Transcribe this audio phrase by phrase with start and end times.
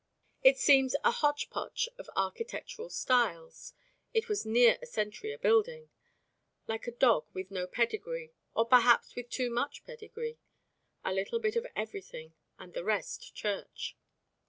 [0.41, 3.75] It seems a hotchpotch of architectural styles
[4.15, 5.91] (it was near a century a building),
[6.65, 10.39] like a dog with no pedigree, or perhaps with too much pedigree
[11.05, 13.95] a little bit of everything and the rest church.